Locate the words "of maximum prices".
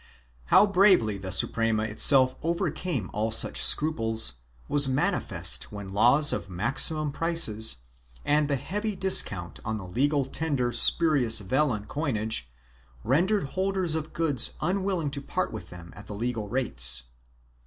6.33-7.75